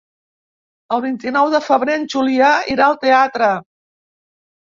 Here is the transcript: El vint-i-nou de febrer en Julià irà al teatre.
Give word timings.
El 0.95 1.01
vint-i-nou 1.03 1.49
de 1.55 1.59
febrer 1.65 1.97
en 2.01 2.07
Julià 2.13 2.49
irà 2.77 2.87
al 2.89 2.97
teatre. 3.05 3.51